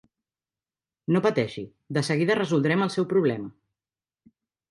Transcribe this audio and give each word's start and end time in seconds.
No 1.15 1.21
pateixi, 1.25 1.65
de 1.99 2.03
seguida 2.09 2.37
resoldrem 2.41 2.83
el 2.87 2.91
seu 2.97 3.07
problema. 3.13 3.53